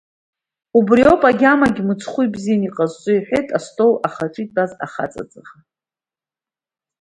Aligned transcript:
Убри 0.77 1.01
ауп 1.09 1.21
агьамагь 1.29 1.79
мыцхәы 1.87 2.21
ибзиан 2.23 2.61
иҟазҵо,— 2.67 3.11
иҳәеит 3.15 3.47
астол 3.57 3.93
ахаҿы 4.07 4.41
итәаз 4.43 4.71
ахаҵа 4.85 5.23
ҵаӷа. 5.31 5.57